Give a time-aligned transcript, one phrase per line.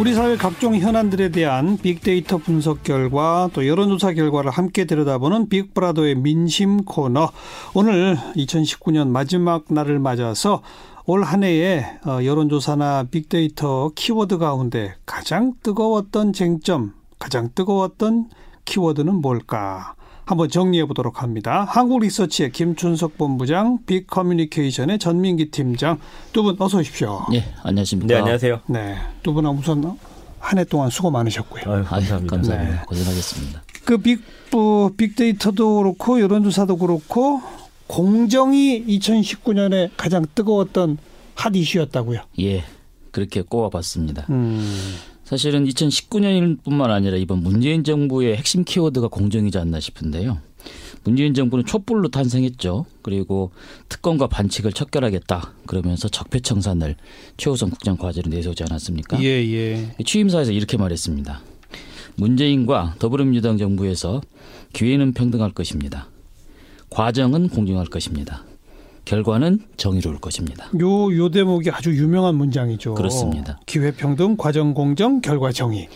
[0.00, 6.84] 우리 사회 각종 현안들에 대한 빅데이터 분석 결과 또 여론조사 결과를 함께 들여다보는 빅브라더의 민심
[6.84, 7.30] 코너.
[7.74, 10.62] 오늘 2019년 마지막 날을 맞아서
[11.04, 18.30] 올 한 해의 어, 여론조사나 빅데이터 키워드 가운데 가장 뜨거웠던 쟁점, 가장 뜨거웠던
[18.64, 19.96] 키워드는 뭘까?
[20.30, 21.64] 한번 정리해 보도록 합니다.
[21.68, 25.98] 한국리서치의 김춘석 본부장, 빅커뮤니케이션의 전민기 팀장
[26.32, 27.26] 두 분 어서 오십시오.
[27.32, 28.14] 예, 안녕하십니까.
[28.14, 28.60] 네, 안녕하세요.
[28.68, 29.98] 네, 두 분은 우선
[30.38, 31.62] 한 해 동안 수고 많으셨고요.
[31.66, 32.36] 아유, 아유, 감사합니다.
[32.36, 32.76] 감사합니다.
[32.76, 32.82] 네.
[32.86, 33.62] 고생하셨습니다.
[33.84, 34.20] 그 빅,
[34.54, 37.42] 어, 빅데이터도 그렇고 여론조사도 그렇고
[37.88, 40.98] 공정이 2019년에 가장 뜨거웠던
[41.34, 42.20] 핫 이슈였다고요.
[42.40, 42.62] 예,
[43.10, 44.26] 그렇게 꼽아봤습니다.
[44.30, 44.64] 음,
[45.30, 50.40] 사실은 2019년뿐만 아니라 이번 문재인 정부의 핵심 키워드가 공정이지 않나 싶은데요.
[51.04, 52.84] 문재인 정부는 촛불로 탄생했죠.
[53.02, 53.52] 그리고
[53.88, 55.52] 특검과 반칙을 척결하겠다.
[55.66, 56.96] 그러면서 적폐청산을
[57.36, 59.22] 최우선 국정 과제로 내세우지 않았습니까?
[59.22, 59.94] 예, 예.
[60.04, 61.40] 취임사에서 이렇게 말했습니다.
[62.16, 64.22] 문재인과 더불어민주당 정부에서
[64.72, 66.08] 기회는 평등할 것입니다.
[66.90, 68.42] 과정은 공정할 것입니다.
[69.04, 70.68] 결과는 정의로울 것입니다.
[70.80, 72.94] 요, 요 대목이 아주 유명한 문장이죠.
[72.94, 73.58] 그렇습니다.
[73.66, 75.88] 기회평등, 과정공정, 결과 정의.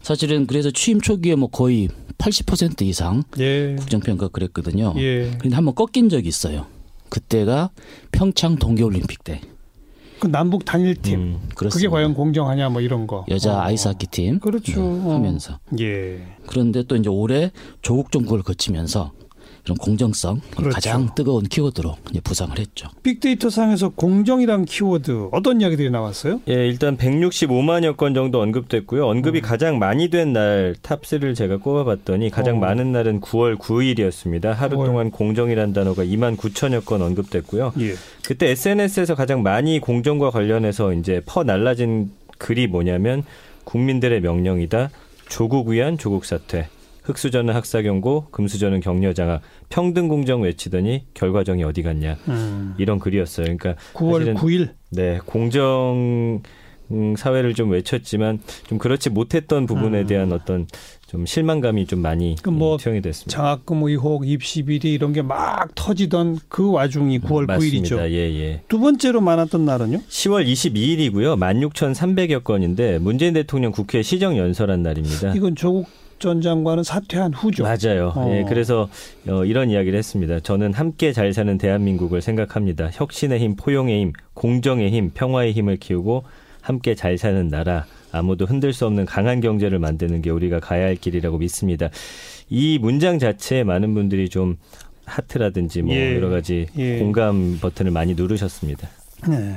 [0.00, 1.88] 사실은 그래서 취임 초기에 뭐 거의
[2.18, 3.76] 80% 이상 예.
[3.78, 4.94] 국정평가 그랬거든요.
[4.96, 5.30] 예.
[5.38, 6.66] 그런데 한번 꺾인 적이 있어요.
[7.08, 7.70] 그때가
[8.10, 9.40] 평창 동계올림픽 때.
[10.22, 11.20] 그 남북 단일팀.
[11.20, 11.88] 음, 그게.
[11.88, 13.26] 과연 공정하냐 뭐 이런 거.
[13.28, 13.60] 여자 어.
[13.62, 14.80] 아이스하키 팀 그렇죠.
[14.80, 15.14] 네, 어.
[15.14, 16.22] 하면서 예.
[16.46, 17.50] 그런데 또 이제 올해
[17.82, 19.10] 조국 정국을 거치면서
[19.64, 20.70] 이런 공정성 그렇죠.
[20.74, 22.88] 가장 뜨거운 키워드로 이제 부상을 했죠.
[23.04, 26.40] 빅데이터 상에서 공정이란 키워드 어떤 이야기들이 나왔어요?
[26.48, 29.06] 예, 일단 165만여 건 정도 언급됐고요.
[29.06, 29.42] 언급이 음.
[29.42, 32.60] 가장 많이 된 날 탑3를 제가 꼽아봤더니 가장 어.
[32.60, 34.52] 많은 날은 9월 9일이었습니다.
[34.54, 34.86] 하루 9월.
[34.86, 37.74] 동안 공정이란 단어가 2만 9천여 건 언급됐고요.
[37.80, 37.94] 예.
[38.26, 43.24] 그때 SNS에서 가장 많이 공정과 관련해서 이제 퍼 날라진 글이 뭐냐면
[43.64, 44.90] 국민들의 명령이다.
[45.28, 46.68] 조국 위한 조국 사퇴.
[47.02, 52.16] 흑수저는 학사 경고, 금수저는 격려 장악, 평등 공정 외치더니 결과정이 어디 갔냐.
[52.28, 52.74] 음.
[52.78, 53.44] 이런 글이었어요.
[53.44, 54.70] 그러니까 9월 사실은 9일.
[54.90, 56.42] 네, 공정
[56.90, 60.06] 음, 사회를 좀 외쳤지만 좀 그렇지 못했던 부분에 음.
[60.06, 60.66] 대한 어떤
[61.06, 63.34] 좀 실망감이 좀 많이 그뭐 음, 투영이 됐습니다.
[63.36, 67.96] 장학금 의혹, 입시 비리 이런 게 막 터지던 그 와중이 9월 맞습니다.
[67.96, 68.10] 9일이죠.
[68.10, 68.62] 예, 예.
[68.68, 70.00] 두 번째로 많았던 날은요?
[70.08, 71.36] 10월 22일이고요.
[71.38, 75.32] 16,300여 건인데 문재인 대통령 국회 시정 연설한 날입니다.
[75.34, 75.86] 이건 조국
[76.22, 77.64] 전 장관은 사퇴한 후죠.
[77.64, 78.12] 맞아요.
[78.14, 78.32] 어.
[78.32, 78.88] 예, 그래서
[79.26, 80.38] 어, 이런 이야기를 했습니다.
[80.38, 82.90] 저는 함께 잘 사는 대한민국을 생각합니다.
[82.92, 86.22] 혁신의 힘, 포용의 힘, 공정의 힘, 평화의 힘을 키우고
[86.60, 90.94] 함께 잘 사는 나라, 아무도 흔들 수 없는 강한 경제를 만드는 게 우리가 가야 할
[90.94, 91.90] 길이라고 믿습니다.
[92.48, 94.58] 이 문장 자체에 많은 분들이 좀
[95.04, 96.14] 하트라든지 뭐 예.
[96.14, 97.00] 여러 가지 예.
[97.00, 98.88] 공감 버튼을 많이 누르셨습니다.
[99.28, 99.56] 네.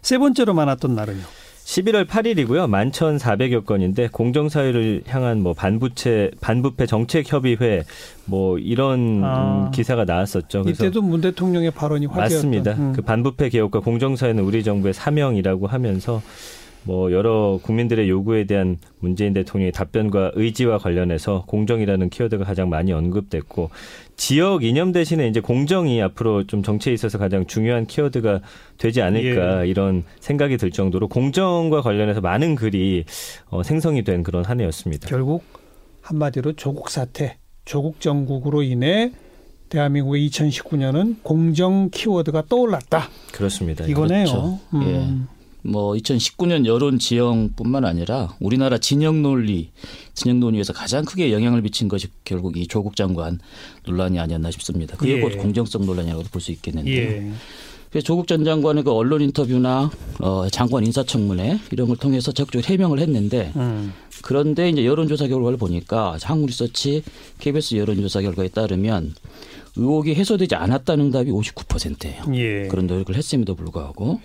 [0.00, 1.43] 세 번째로 많았던 날은요.
[1.64, 2.68] 11월 8일이고요.
[2.68, 7.84] 11,400여 건인데 공정사회를 향한 뭐 반부채 반부패 정책 협의회
[8.26, 9.66] 뭐 이런 아.
[9.66, 10.64] 음, 기사가 나왔었죠.
[10.66, 12.36] 이때도 문 대통령의 발언이 화제였던.
[12.36, 12.72] 맞습니다.
[12.72, 12.92] 음.
[12.92, 16.20] 그 반부패 개혁과 공정사회는 우리 정부의 사명이라고 하면서
[16.84, 23.70] 뭐 여러 국민들의 요구에 대한 문재인 대통령의 답변과 의지와 관련해서 공정이라는 키워드가 가장 많이 언급됐고
[24.16, 28.40] 지역 이념 대신에 이제 공정이 앞으로 좀 정치에 있어서 가장 중요한 키워드가
[28.78, 29.68] 되지 않을까 예.
[29.68, 33.04] 이런 생각이 들 정도로 공정과 관련해서 많은 글이
[33.48, 35.08] 어, 생성이 된 그런 한 해였습니다.
[35.08, 35.42] 결국
[36.02, 39.10] 한마디로 조국 사태, 조국 정국으로 인해
[39.70, 43.08] 대한민국의 2019년은 공정 키워드가 떠올랐다.
[43.32, 43.84] 그렇습니다.
[43.86, 44.24] 이거네요.
[44.24, 44.60] 그렇죠.
[44.74, 45.26] 음.
[45.64, 49.70] 뭐 2019년 여론 지형뿐만 아니라 우리나라 진영 논리,
[50.12, 53.40] 진영 논의에서 가장 크게 영향을 미친 것이 결국 이 조국 장관
[53.86, 54.96] 논란이 아니었나 싶습니다.
[54.96, 55.20] 그게 예.
[55.20, 56.90] 곧 공정성 논란이라고 볼수 있겠는데.
[56.90, 57.32] 예.
[57.90, 59.88] 그래서 조국 전 장관의 그 언론 인터뷰나
[60.18, 63.92] 어, 장관 인사청문회 이런 걸 통해서 적극적으로 해명을 했는데 음.
[64.20, 67.04] 그런데 이제 여론조사 결과를 보니까 한국리서치
[67.38, 69.14] KBS 여론조사 결과에 따르면
[69.76, 72.24] 의혹이 해소되지 않았다는 답이 59%예요.
[72.34, 72.66] 예.
[72.66, 74.20] 그런 노력을 했음에도 불구하고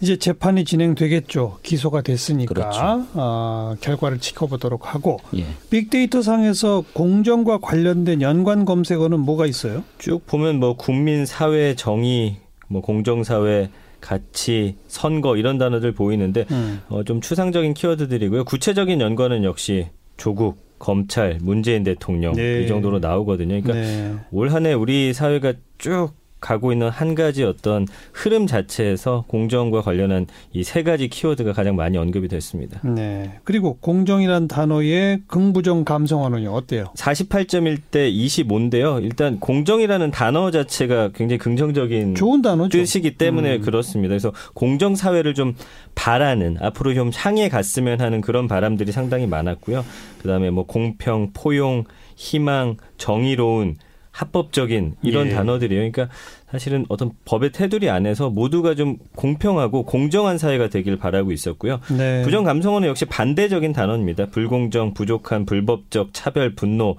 [0.00, 1.58] 이제 재판이 진행되겠죠.
[1.62, 2.80] 기소가 됐으니까 그렇죠.
[3.14, 5.44] 아, 결과를 지켜보도록 하고 예.
[5.68, 9.84] 빅데이터 상에서 공정과 관련된 연관 검색어는 뭐가 있어요?
[9.98, 12.36] 쭉 보면 뭐 국민 사회 정의,
[12.68, 13.70] 뭐 공정 사회
[14.00, 16.80] 가치, 선거 이런 단어들 보이는데 음.
[16.88, 18.44] 어, 좀 추상적인 키워드들이고요.
[18.44, 22.62] 구체적인 연관은 역시 조국, 검찰, 문재인 대통령 네.
[22.62, 23.60] 이 정도로 나오거든요.
[23.60, 24.14] 그러니까 네.
[24.30, 30.62] 올 한해 우리 사회가 쭉 가고 있는 한 가지 어떤 흐름 자체에서 공정과 관련한 이
[30.70, 32.80] 세 가지 키워드가 가장 많이 언급이 됐습니다.
[32.84, 33.40] 네.
[33.42, 36.84] 그리고 공정이란 단어의 긍부정 감성어는 어때요?
[36.96, 39.02] 48.1대 25인데요.
[39.02, 42.70] 일단 공정이라는 단어 자체가 굉장히 긍정적인 좋은 단어죠.
[42.78, 43.60] 뜻이기 때문에 음.
[43.62, 44.10] 그렇습니다.
[44.12, 45.54] 그래서 공정 사회를 좀
[45.94, 49.84] 바라는 앞으로 좀 향해 갔으면 하는 그런 바람들이 상당히 많았고요.
[50.22, 51.84] 그다음에 뭐 공평, 포용,
[52.16, 53.76] 희망, 정의로운
[54.20, 55.30] 합법적인 이런 예.
[55.30, 55.90] 단어들이에요.
[55.90, 56.14] 그러니까
[56.50, 61.80] 사실은 어떤 법의 테두리 안에서 모두가 좀 공평하고 공정한 사회가 되길 바라고 있었고요.
[61.96, 62.22] 네.
[62.22, 64.26] 부정 감성어는 역시 반대적인 단어입니다.
[64.26, 66.96] 불공정, 부족한, 불법적, 차별, 분노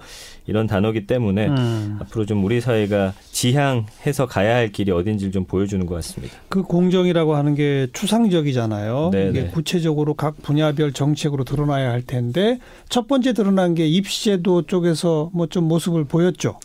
[0.47, 1.97] 이런 단어기 때문에 음.
[2.01, 6.35] 앞으로 좀 우리 사회가 지향해서 가야 할 길이 어딘지를 좀 보여주는 것 같습니다.
[6.49, 9.09] 그 공정이라고 하는 게 추상적이잖아요.
[9.11, 9.29] 네네.
[9.29, 9.49] 이게 네.
[9.51, 12.59] 구체적으로 각 분야별 정책으로 드러나야 할 텐데
[12.89, 16.59] 첫 번째 드러난 게 입시제도 쪽에서 뭐 좀 모습을 보였죠.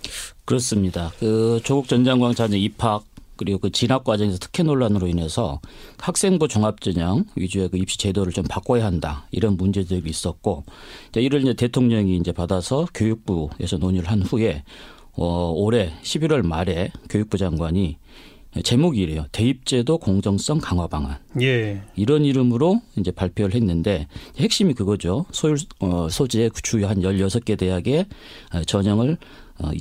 [0.44, 1.12] 그렇습니다.
[1.18, 3.04] 그 조국 전 장관 자녀 입학
[3.36, 5.60] 그리고 그 진학 과정에서 특혜 논란으로 인해서
[5.98, 10.64] 학생부 종합전형 위주의 그 입시 제도를 좀 바꿔야 한다 이런 문제들이 있었고
[11.10, 14.64] 이제 이를 이제 대통령이 이제 받아서 교육부에서 논의를 한 후에
[15.12, 17.98] 어 올해 11월 말에 교육부 장관이
[18.62, 19.26] 제목이 이래요.
[19.32, 21.18] 대입제도 공정성 강화 방안.
[21.40, 21.82] 예.
[21.94, 24.06] 이런 이름으로 이제 발표를 했는데
[24.38, 25.26] 핵심이 그거죠.
[25.30, 28.06] 소율 어, 소재 주요 한 16개 대학의
[28.66, 29.16] 전형을 어,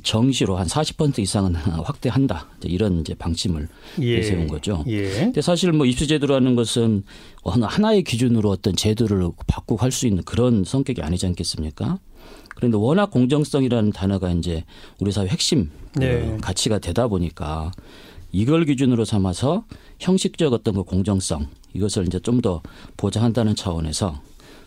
[0.02, 2.48] 정시로 한 40% 이상은 확대한다.
[2.64, 3.68] 이런 이제 방침을
[4.00, 4.16] 예.
[4.16, 4.82] 내세운 거죠.
[4.86, 5.08] 예.
[5.10, 7.04] 근데 사실 뭐 입시제도라는 것은
[7.44, 11.98] 하나의 기준으로 어떤 제도를 바꾸고 할 수 있는 그런 성격이 아니지 않겠습니까?
[12.54, 14.64] 그런데 워낙 공정성이라는 단어가 이제
[14.98, 16.36] 우리 사회 핵심 그 네.
[16.40, 17.70] 가치가 되다 보니까
[18.32, 19.64] 이걸 기준으로 삼아서
[20.00, 22.62] 형식적 어떤 그 공정성 이것을 이제 좀 더
[22.96, 24.20] 보장한다는 차원에서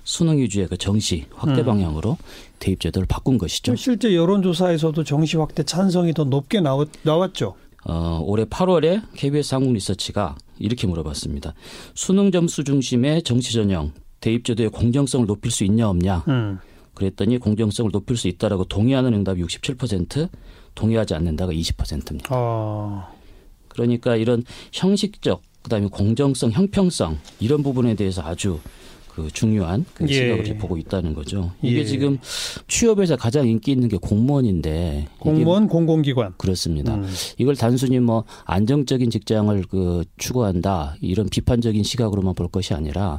[0.09, 1.65] 수능 위주의 그 정시 확대 음.
[1.65, 2.17] 방향으로
[2.57, 3.75] 대입 제도를 바꾼 것이죠.
[3.75, 7.53] 실제 여론조사에서도 정시 확대 찬성이 더 높게 나왔, 나왔죠.
[7.85, 11.53] 어, 올해 8월에 KBS 한국 리서치가 이렇게 물어봤습니다.
[11.93, 16.23] 수능 점수 중심의 정시 전형 대입 제도의 공정성을 높일 수 있냐 없냐.
[16.27, 16.57] 음.
[16.95, 20.27] 그랬더니 공정성을 높일 수 있다라고 동의하는 응답이 67%,
[20.73, 22.29] 동의하지 않는다가 20%입니다.
[22.31, 23.13] 어.
[23.67, 28.59] 그러니까 이런 형식적 그다음에 공정성, 형평성 이런 부분에 대해서 아주
[29.19, 30.13] 그 중요한 그 예.
[30.13, 30.57] 시각을 예.
[30.57, 31.51] 보고 있다는 거죠.
[31.61, 31.85] 이게 예.
[31.85, 32.17] 지금
[32.67, 36.95] 취업에서 가장 인기 있는 게 공무원인데 공무원 공공기관 그렇습니다.
[36.95, 37.07] 음.
[37.37, 43.17] 이걸 단순히 뭐 안정적인 직장을 그 추구한다 이런 비판적인 시각으로만 볼 것이 아니라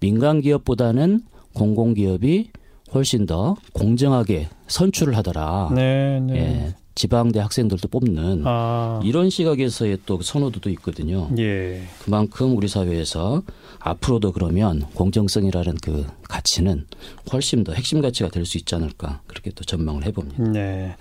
[0.00, 1.22] 민간 기업보다는
[1.54, 2.50] 공공기업이
[2.92, 5.70] 훨씬 더 공정하게 선출을 하더라.
[5.74, 6.34] 네, 네.
[6.34, 6.79] 예.
[6.94, 9.00] 지방대 학생들도 뽑는 아.
[9.04, 11.30] 이런 시각에서의 또 선호도도 있거든요.
[11.38, 11.82] 예.
[12.04, 13.42] 그만큼 우리 사회에서
[13.78, 16.86] 앞으로도 그러면 공정성이라는 그 가치는
[17.32, 20.42] 훨씬 더 핵심 가치가 될 수 있지 않을까 그렇게 또 전망을 해봅니다.
[20.50, 20.96] 네.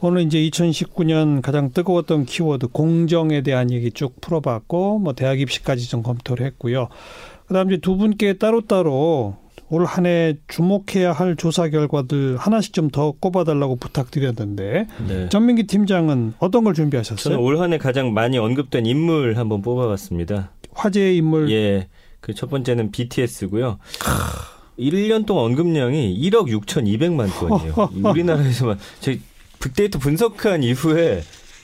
[0.00, 6.02] 오늘 이제 2019년 가장 뜨거웠던 키워드 공정에 대한 얘기 쭉 풀어봤고 뭐 대학 입시까지 좀
[6.02, 6.88] 검토를 했고요.
[7.46, 9.36] 그다음 이제 두 분께 따로따로
[9.72, 15.28] 올 한 해 주목해야 할 조사 결과들 하나씩 좀 더 꼽아달라고 부탁드렸는데 네.
[15.30, 17.16] 전민기 팀장은 어떤 걸 준비하셨어요?
[17.34, 20.50] 저는 올 한 해 가장 많이 언급된 인물 한번 뽑아봤습니다.
[20.72, 21.50] 화제의 인물.
[21.50, 21.88] 예.
[22.20, 23.78] 그 첫 번째는 BTS고요.
[24.78, 27.90] 1년 동안 언급량이 1억 6,200만 건이에요.
[28.10, 29.20] 우리나라에서만 저희
[29.62, 31.22] 빅데이터 분석한 이후에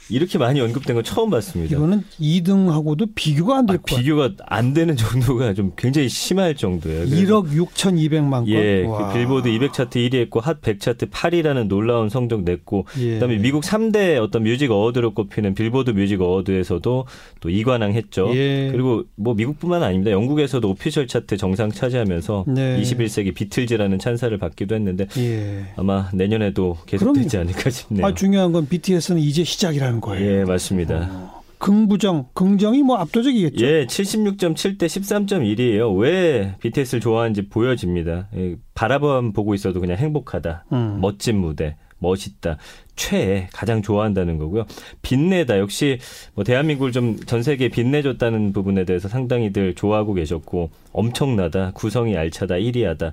[0.09, 1.75] 이렇게 많이 언급된 건 처음 봤습니다.
[1.75, 4.01] 이거는 2등하고도 비교가 안될 아, 거예요.
[4.01, 7.05] 비교가 안 되는 정도가 좀 굉장히 심할 정도예요.
[7.05, 8.47] 1억 6,200만 건.
[8.47, 13.13] 예, 그 빌보드 200 차트 1위 했고 핫 100 차트 8위라는 놀라운 성적 냈고 예.
[13.13, 17.05] 그다음에 미국 3대 어떤 music award로 꼽히는 빌보드 뮤직 어워드에서도
[17.39, 18.29] 또 2관왕 했죠.
[18.35, 18.69] 예.
[18.71, 20.11] 그리고 뭐 미국뿐만 아닙니다.
[20.11, 22.81] 영국에서도 오피셜 차트 정상 차지하면서 네.
[22.81, 25.65] 21세기 비틀즈라는 찬사를 받기도 했는데 예.
[25.75, 28.05] 아마 내년에도 계속되지 않을까 싶네요.
[28.05, 30.39] 아, 중요한 건 BTS는 이제 시작이라는 되는 거예요.
[30.39, 31.07] 예, 맞습니다.
[31.11, 31.39] 어.
[31.57, 33.65] 긍부정, 긍정이 뭐 압도적이겠죠.
[33.65, 35.93] 예, 76.7 대 13.1이에요.
[35.97, 38.29] 왜 BTS를 좋아하는지 보여집니다.
[38.37, 40.65] 예, 바라만 보고 있어도 그냥 행복하다.
[40.71, 40.99] 음.
[41.01, 41.75] 멋진 무대.
[42.01, 42.55] 멋있다.
[42.95, 44.65] 최애 가장 좋아한다는 거고요.
[45.01, 45.99] 빛내다 역시
[46.33, 51.71] 뭐 대한민국을 좀 전 세계에 빛내줬다는 부분에 대해서 상당히들 좋아하고 계셨고 엄청나다.
[51.73, 52.55] 구성이 알차다.
[52.55, 53.11] 1위하다.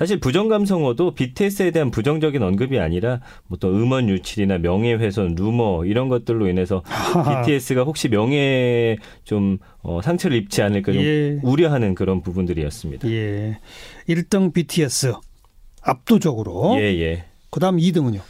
[0.00, 6.08] 사실 부정 감성어도 BTS에 대한 부정적인 언급이 아니라 뭐 또 음원 유출이나 명예훼손, 루머 이런
[6.08, 6.82] 것들로 인해서
[7.44, 11.38] BTS가 혹시 명예에 좀 어, 상처를 입지 않을까 좀 예.
[11.42, 13.08] 우려하는 그런 부분들이었습니다.
[13.10, 13.58] 예.
[14.08, 15.12] 1등 BTS
[15.82, 16.76] 압도적으로.
[16.78, 17.24] 예, 예.
[17.50, 18.20] 그다음 2등은요?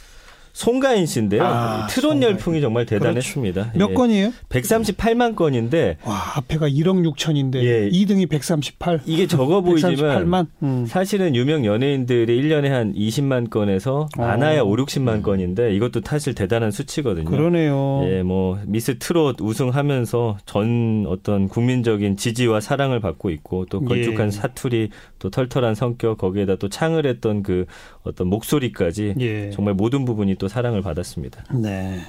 [0.53, 1.43] 송가인 씨인데요.
[1.43, 2.31] 아, 트롯 송가인.
[2.33, 3.73] 열풍이 정말 대단했습니다.
[3.75, 3.93] 몇 예.
[3.93, 4.33] 건이에요?
[4.49, 7.89] 138만 건인데 와, 앞에가 1억 6천인데 예.
[7.89, 9.01] 2등이 138.
[9.05, 10.47] 이게 적어 보이지만 138만.
[10.63, 10.85] 음.
[10.85, 14.65] 사실은 유명 연예인들이 1년에 한 20만 건에서 많아야 어.
[14.65, 17.25] 5, 60만 건인데 이것도 사실 대단한 수치거든요.
[17.25, 18.01] 그러네요.
[18.05, 24.31] 예, 뭐 미스 트롯 우승하면서 전 어떤 국민적인 지지와 사랑을 받고 있고 또 걸쭉한 예.
[24.31, 24.89] 사투리,
[25.19, 27.65] 또 털털한 성격 거기에다 또 창을 했던 그
[28.03, 29.49] 어떤 목소리까지 예.
[29.51, 31.43] 정말 모든 부분이 또 사랑을 받았습니다.
[31.53, 32.01] 네.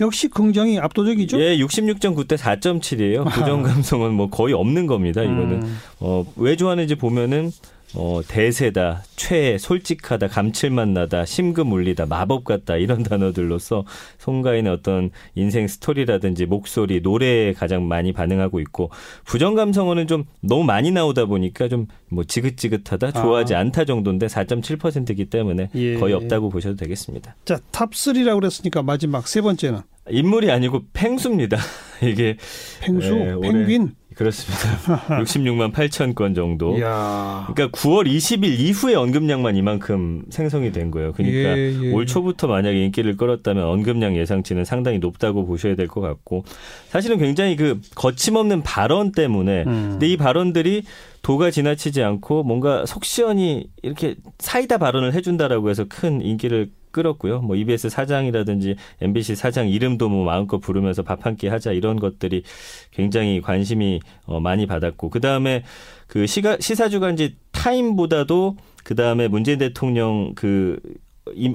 [0.00, 1.40] 역시 긍정이 압도적이죠?
[1.40, 3.30] 예, 66.9대 4.7이에요.
[3.30, 5.22] 부정 감성은 뭐 거의 없는 겁니다.
[5.22, 5.78] 이거는 음.
[6.00, 7.52] 어, 왜 좋아하는지 보면은
[7.94, 13.84] 어, 대세다, 최애, 솔직하다, 감칠맛 나다, 심금 울리다, 마법 같다 이런 단어들로서
[14.18, 18.90] 송가인의 어떤 인생 스토리라든지 목소리, 노래에 가장 많이 반응하고 있고
[19.24, 23.60] 부정 감성어는 좀 너무 많이 나오다 보니까 좀 뭐 지긋지긋하다, 좋아하지 아.
[23.60, 25.94] 않다 정도인데 4.7%이기 때문에 예.
[25.94, 27.36] 거의 없다고 보셔도 되겠습니다.
[27.44, 29.80] 자, 탑 3라고 그랬으니까 마지막 세 번째는
[30.10, 31.56] 인물이 아니고 펭수입니다.
[32.02, 32.36] 이게
[32.82, 33.94] 펭수, 예, 올해 펭귄.
[34.20, 35.00] 그렇습니다.
[35.22, 36.76] 66만 8천 건 정도.
[36.76, 37.48] 이야.
[37.54, 41.12] 그러니까 9월 20일 이후에 언급량만 이만큼 생성이 된 거예요.
[41.12, 41.92] 그러니까 예, 예.
[41.92, 46.44] 올 초부터 만약에 인기를 끌었다면 언급량 예상치는 상당히 높다고 보셔야 될 것 같고
[46.90, 49.88] 사실은 굉장히 그 거침없는 발언 때문에 음.
[49.92, 50.82] 근데 이 발언들이
[51.22, 57.40] 도가 지나치지 않고 뭔가 속 시원히 이렇게 사이다 발언을 해준다라고 해서 큰 인기를 끌었고요.
[57.40, 62.42] 뭐 EBS 사장이라든지 MBC 사장 이름도 뭐 마음껏 부르면서 밥 한 끼 하자 이런 것들이
[62.90, 65.62] 굉장히 관심이 어, 많이 받았고 그 다음에
[66.06, 70.94] 그 시가 시사 주간지 타임보다도 그 다음에 문재인 대통령 그 임-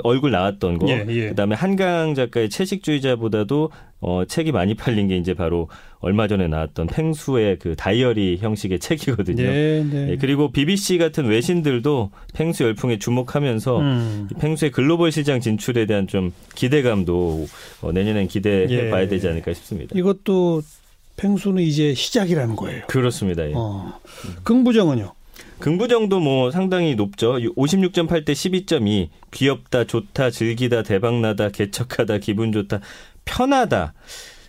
[0.03, 1.29] 얼굴 나왔던 거, 예, 예.
[1.29, 5.67] 그다음에 한강 작가의 채식주의자보다도 어, 책이 많이 팔린 게 이제 바로
[5.99, 9.43] 얼마 전에 나왔던 팽수의 그 다이어리 형식의 책이거든요.
[9.43, 10.11] 네, 네.
[10.11, 14.27] 예, 그리고 BBC 같은 외신들도 팽수 열풍에 주목하면서 음.
[14.31, 17.47] 이 팽수의 글로벌 시장 진출에 대한 좀 기대감도
[17.81, 18.89] 어, 내년엔 기대해 예.
[18.91, 19.97] 봐야 되지 않을까 싶습니다.
[19.97, 20.61] 이것도
[21.17, 22.83] 펭수는 이제 시작이라는 거예요.
[22.87, 23.47] 그렇습니다.
[23.49, 23.53] 예.
[23.55, 23.99] 어.
[24.43, 25.14] 긍부정은요?
[25.59, 27.33] 긍부정도 뭐 상당히 높죠.
[27.35, 29.09] 56.8 대 12.2.
[29.31, 32.79] 귀엽다, 좋다, 즐기다, 대박나다, 개척하다, 기분 좋다,
[33.25, 33.93] 편하다.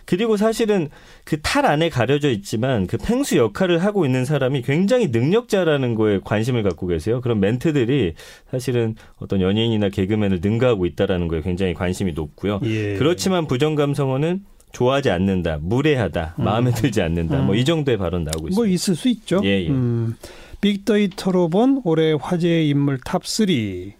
[0.05, 0.87] 그리고 사실은
[1.25, 6.63] 그 탈 안에 가려져 있지만 그 펭수 역할을 하고 있는 사람이 굉장히 능력자라는 거에 관심을
[6.63, 7.19] 갖고 계세요.
[7.19, 8.13] 그런 멘트들이
[8.49, 12.61] 사실은 어떤 연예인이나 개그맨을 능가하고 있다라는 거에 굉장히 관심이 높고요.
[12.63, 12.95] 예.
[12.95, 17.41] 그렇지만 부정 감성어는 좋아하지 않는다, 무례하다, 마음에 들지 않는다.
[17.41, 18.55] 뭐이 정도의 발언 나오고 있습니다.
[18.55, 19.41] 뭐 있을 수 있죠.
[19.43, 19.69] 예, 예.
[19.69, 20.15] 음,
[20.61, 23.93] 빅데이터로 본 올해 화제의 인물 탑3.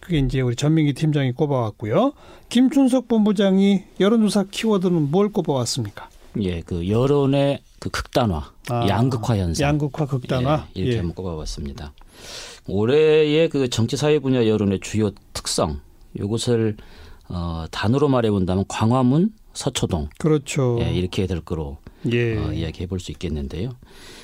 [0.00, 2.12] 그게 이제 우리 전민기 팀장이 꼽아왔고요.
[2.48, 6.08] 김춘석 본부장이 여론조사 키워드는 뭘 꼽아왔습니까?
[6.42, 9.68] 예, 그 여론의 그 극단화, 아, 양극화 현상.
[9.68, 10.66] 양극화 극단화.
[10.76, 10.98] 예, 이렇게 예.
[10.98, 11.92] 한번 꼽아봤습니다.
[12.68, 15.80] 올해의 그 정치 사회 분야 여론의 주요 특성,
[16.14, 16.76] 이것을
[17.28, 20.78] 어, 단어로 말해 본다면 광화문, 서초동 그렇죠.
[20.80, 21.78] 예, 이렇게 될 거로
[22.12, 22.36] 예.
[22.36, 23.70] 어, 이야기해 볼 수 있겠는데요.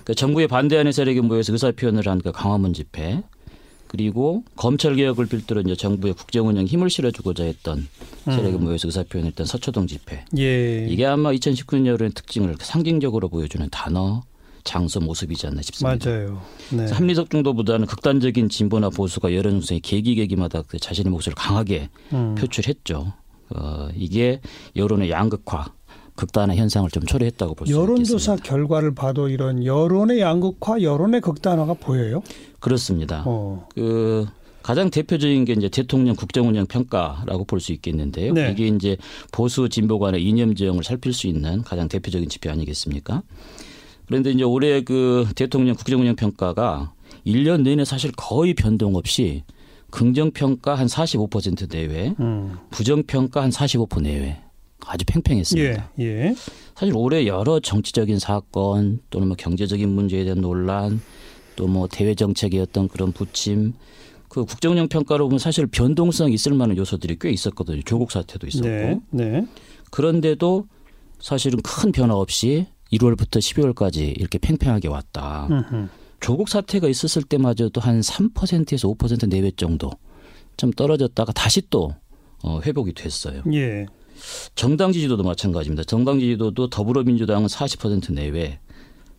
[0.04, 3.22] 그 정부에 반대하는 세력이 모여서 의사 표현을 한그 강화문 집회,
[3.88, 7.86] 그리고 검찰 개혁을 필두로 이제 정부의 국정 운영 힘을 실어주고자 했던
[8.24, 8.64] 세력이 음.
[8.64, 10.24] 모여서 의사 표현했던 서초동 집회.
[10.38, 10.86] 예.
[10.88, 14.22] 이게 아마 2019년의 특징을 상징적으로 보여주는 단어,
[14.64, 16.10] 장소, 모습이지 않나 싶습니다.
[16.10, 16.42] 맞아요.
[16.70, 16.86] 네.
[16.90, 22.34] 합리적 정도보다는 극단적인 진보나 보수가 여론 형성의 계기 계기마다 그 자신의 목소리를 강하게 음.
[22.36, 23.12] 표출했죠.
[23.54, 24.40] 어, 이게
[24.76, 25.72] 여론의 양극화,
[26.14, 28.42] 극단화 현상을 좀 초래했다고 볼수 여론조사 있겠습니다.
[28.48, 32.22] 결과를 봐도 이런 여론의 양극화, 여론의 극단화가 보여요.
[32.60, 33.24] 그렇습니다.
[33.26, 33.66] 어.
[33.74, 34.26] 그
[34.62, 38.32] 가장 대표적인 게 이제 대통령 국정운영 평가라고 볼 수 있겠는데요.
[38.32, 38.52] 네.
[38.52, 38.96] 이게 이제
[39.32, 43.22] 보수 진보 간의 이념 지형을 살필 수 있는 가장 대표적인 지표 아니겠습니까?
[44.12, 46.92] 그런데 이제 올해 그 대통령 국정운영 평가가
[47.26, 49.42] 1년 내내 사실 거의 변동 없이
[49.88, 52.58] 긍정 평가 한 45% 내외, 음.
[52.70, 54.38] 부정 평가 한 45% 내외.
[54.84, 55.92] 아주 팽팽했습니다.
[56.00, 56.04] 예.
[56.04, 56.34] 예.
[56.74, 61.00] 사실 올해 여러 정치적인 사건 또는 뭐 경제적인 문제에 대한 논란
[61.56, 62.14] 또 뭐 대외
[62.60, 63.72] 어떤 그런 부침
[64.28, 67.80] 그 국정운영 평가로 보면 사실 변동성 있을 만한 요소들이 꽤 있었거든요.
[67.82, 69.00] 조국 사태도 있었고 네.
[69.10, 69.46] 네.
[69.90, 70.66] 그런데도
[71.18, 75.48] 사실은 큰 변화 없이 1월부터 12월까지 이렇게 팽팽하게 왔다.
[75.50, 75.88] 음흠.
[76.20, 79.90] 조국 사태가 있었을 때마저도 한 3%에서 5% 내외 정도
[80.56, 81.94] 좀 떨어졌다가 다시 또
[82.42, 83.42] 어, 회복이 됐어요.
[83.52, 83.86] 예.
[84.54, 85.84] 정당 지지도도 마찬가지입니다.
[85.84, 88.60] 정당 지지도도 더불어민주당은 40% 내외,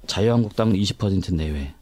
[0.08, 1.74] 자유한국당은 20% 내외.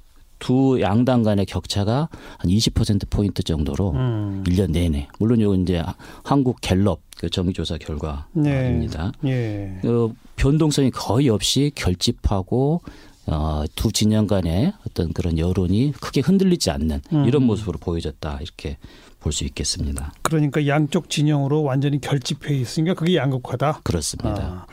[0.41, 4.43] 두 양당 간의 격차가 한 20% 포인트 정도로 음.
[4.45, 5.07] 1년 내내.
[5.19, 5.81] 물론 요 이제
[6.24, 9.13] 한국 갤럽 그 정기조사 결과입니다.
[9.25, 9.77] 예.
[9.81, 12.81] 그 변동성이 거의 없이 결집하고
[13.27, 17.25] 어, 두 진영 간의 어떤 그런 여론이 크게 흔들리지 않는 음.
[17.25, 18.77] 이런 모습으로 보여졌다 이렇게
[19.19, 20.12] 볼 수 있겠습니다.
[20.24, 23.81] 그러니까 양쪽 진영으로 완전히 결집해 있으니까 그게 양극화다.
[23.83, 24.41] 그렇습니다.
[24.41, 24.65] 아,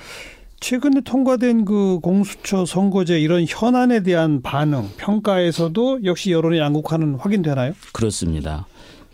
[0.61, 7.75] 최근에 통과된 그 공수처 선거제 이런 현안에 대한 반응 평가에서도 역시 여론의 양극화는 확인되나요?
[7.93, 8.67] 그렇습니다.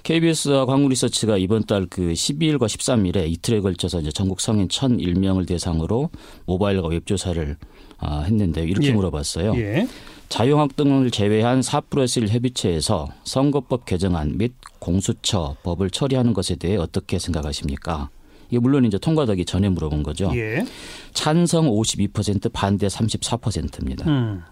[0.02, 6.10] KBS와 한국리서치가 이번 달 그 12일과 13일에 이틀에 걸쳐서 이제 전국 성인 1,001명을 대상으로
[6.46, 7.56] 모바일과 웹 조사를
[7.98, 8.92] 아, 했는데 이렇게 예.
[8.92, 9.54] 물어봤어요.
[9.56, 9.86] 예.
[10.28, 17.18] 자유한국당을 제외한 4 플러스 1 협의체에서 선거법 개정안 및 공수처 법을 처리하는 것에 대해 어떻게
[17.18, 18.10] 생각하십니까?
[18.54, 20.30] 이게 물론 이제 통과되기 전에 물어본 거죠.
[20.36, 20.64] 예.
[21.12, 24.08] 찬성 52% 반대 34%입니다.
[24.08, 24.42] 음.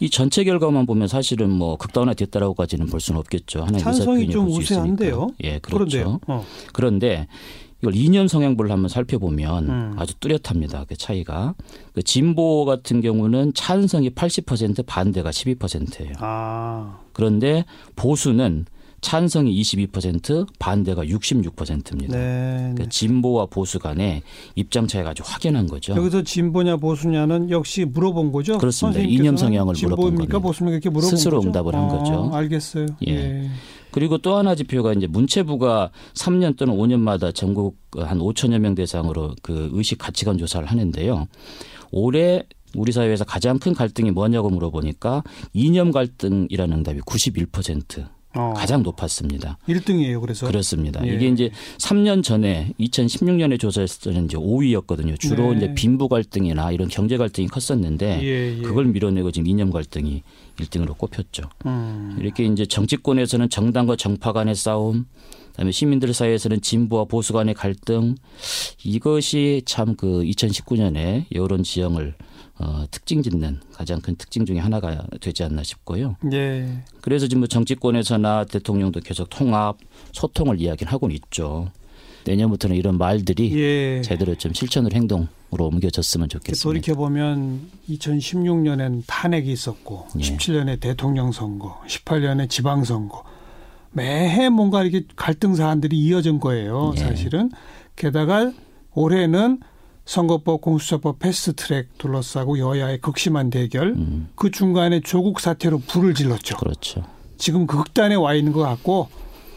[0.00, 3.62] 이 전체 결과만 보면 사실은 뭐 극단화 됐다라고까지는 볼 수는 없겠죠.
[3.62, 5.30] 하나의 찬성이 좀 우세한데요.
[5.44, 6.18] 예, 그렇죠.
[6.26, 6.44] 어.
[6.72, 7.28] 그런데
[7.82, 9.94] 이걸 이념 성향별로 한번 살펴보면 음.
[9.96, 10.86] 아주 뚜렷합니다.
[10.88, 11.54] 그 차이가.
[11.94, 16.14] 그 진보 같은 경우는 찬성이 80% 반대가 12%예요.
[16.18, 16.98] 아.
[17.12, 17.64] 그런데
[17.94, 18.66] 보수는
[19.02, 22.16] 찬성이 22% 반대가 66%입니다.
[22.16, 22.56] 네.
[22.56, 22.88] 그러니까 네.
[22.88, 24.22] 진보와 보수 간의
[24.54, 25.94] 입장 차이가 아주 확연한 거죠.
[25.94, 28.56] 여기서 진보냐 보수냐는 역시 물어본 거죠.
[28.56, 29.00] 그렇습니다.
[29.00, 30.40] 이념 성향을 물어본 거네요.
[30.40, 31.48] 보수입니까 이렇게 물어본 스스로 거죠.
[31.48, 32.30] 응답을 한 아, 거죠.
[32.32, 32.86] 알겠어요.
[33.08, 33.12] 예.
[33.12, 33.50] 예.
[33.90, 39.68] 그리고 또 하나 지표가 이제 문체부가 3년 또는 5년마다 전국 한 5천여 명 대상으로 그
[39.72, 41.26] 의식 가치관 조사를 하는데요.
[41.90, 42.44] 올해
[42.74, 48.54] 우리 사회에서 가장 큰 갈등이 뭐냐고 물어보니까 이념 갈등이라는 응답이 91% 어.
[48.56, 49.58] 가장 높았습니다.
[49.68, 50.20] 1등이에요.
[50.20, 51.06] 그래서 그렇습니다.
[51.06, 51.14] 예.
[51.14, 55.18] 이게 이제 3년 전에 2016년에 조사했을 때는 이제 5위였거든요.
[55.18, 55.58] 주로 네.
[55.58, 58.62] 이제 빈부 갈등이나 이런 경제 갈등이 컸었는데 예, 예.
[58.62, 60.22] 그걸 밀어내고 지금 이념 갈등이
[60.56, 61.44] 1등으로 꼽혔죠.
[61.66, 62.16] 음.
[62.20, 65.06] 이렇게 이제 정치권에서는 정당과 정파 간의 싸움,
[65.52, 68.14] 그다음에 시민들 사이에서는 진보와 보수 간의 갈등
[68.84, 72.14] 이것이 참 그 2019년에 여론 지형을
[72.58, 76.16] 어, 특징 짓는 가장 큰 특징 중에 하나가 되지 않나 싶고요.
[76.32, 76.82] 예.
[77.00, 79.78] 그래서 지금 뭐 정치권에서나 대통령도 계속 통합,
[80.12, 81.70] 소통을 이야기를 하고는 있죠.
[82.24, 84.02] 내년부터는 이런 말들이 예.
[84.02, 86.62] 제대로 좀 실천으로 행동으로 옮겨졌으면 좋겠습니다.
[86.62, 90.20] 돌이켜 보면 2016년엔 탄핵이 있었고 예.
[90.20, 93.24] 17년에 대통령 선거, 18년에 지방 선거
[93.92, 96.92] 매해 뭔가 이렇게 갈등 사안들이 이어진 거예요.
[96.96, 97.00] 예.
[97.00, 97.50] 사실은
[97.96, 98.52] 게다가
[98.94, 99.60] 올해는
[100.04, 106.56] 선거법 공수처법 패스트트랙 둘러싸고 여야의 극심한 대결 음, 그 중간에 조국 사태로 불을 질렀죠.
[106.56, 107.04] 그렇죠.
[107.38, 109.08] 지금 그 극단에 와 있는 것 같고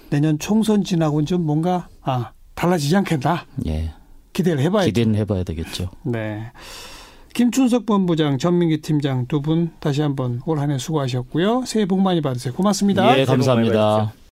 [0.09, 3.91] 내년 총선 지나고는 좀 뭔가 아 달라지지 않겠나 예.
[4.33, 4.87] 기대를 해봐야죠.
[4.87, 5.89] 기대는 해봐야 되겠죠.
[6.03, 6.51] 네.
[7.33, 11.63] 김춘석 본부장, 전민기 팀장 두 분 다시 한번 올 한해 수고하셨고요.
[11.65, 12.53] 새해 복 많이 받으세요.
[12.53, 13.17] 고맙습니다.
[13.19, 14.13] 예, 감사합니다.